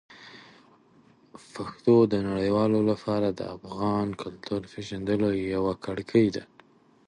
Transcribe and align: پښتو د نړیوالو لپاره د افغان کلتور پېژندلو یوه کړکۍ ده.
پښتو 1.53 1.95
د 2.13 2.13
نړیوالو 2.29 2.79
لپاره 2.89 3.27
د 3.31 3.41
افغان 3.55 4.07
کلتور 4.23 4.61
پېژندلو 4.71 5.29
یوه 5.55 5.73
کړکۍ 5.85 6.27
ده. 6.35 6.43